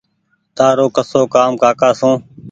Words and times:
تآرو 0.55 0.85
ڪسو 0.95 1.21
ڪآم 1.33 1.51
ڪاڪا 1.61 1.89
سو 1.99 2.11